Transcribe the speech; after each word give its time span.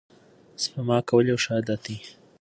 سپما 0.63 0.97
کول 1.09 1.25
یو 1.31 1.37
ښه 1.43 1.51
عادت 1.57 1.79
دی. 1.85 1.97